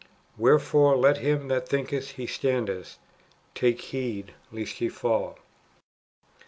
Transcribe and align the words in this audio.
Wherefore 0.35 0.97
let 0.97 1.19
him 1.19 1.47
that 1.49 1.69
thinketh 1.69 2.13
he 2.13 2.25
standeth, 2.25 2.97
take 3.53 3.79
heed 3.81 4.33
lest 4.51 4.77
he 4.77 4.89
fall." 4.89 5.37